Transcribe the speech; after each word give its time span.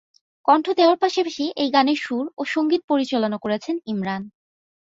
কণ্ঠ 0.45 0.65
দেওয়ার 0.77 0.97
পাশাপাশি 0.97 1.45
এই 1.55 1.69
গানের 1.71 1.99
সুর 2.01 2.25
ও 2.37 2.41
সংগীত 2.53 2.81
পরিচালনা 2.89 3.37
করেছেন 3.37 3.75
ইমরান। 3.85 4.23